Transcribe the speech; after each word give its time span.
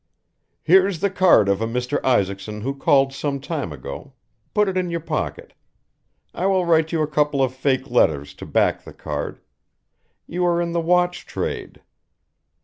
"Here's 0.63 0.99
the 0.99 1.11
card 1.11 1.47
of 1.47 1.61
a 1.61 1.67
Mr. 1.67 2.03
Isaacson 2.03 2.61
who 2.61 2.73
called 2.73 3.13
some 3.13 3.39
time 3.39 3.71
ago, 3.71 4.13
put 4.51 4.67
it 4.67 4.75
in 4.75 4.89
your 4.89 4.99
pocket. 4.99 5.53
I 6.33 6.47
will 6.47 6.65
write 6.65 6.91
you 6.91 7.03
a 7.03 7.07
couple 7.07 7.43
of 7.43 7.53
fake 7.53 7.87
letters 7.87 8.33
to 8.41 8.47
back 8.47 8.81
the 8.83 8.93
card, 8.93 9.41
you 10.25 10.43
are 10.43 10.59
in 10.59 10.71
the 10.71 10.81
watch 10.81 11.27
trade. 11.27 11.83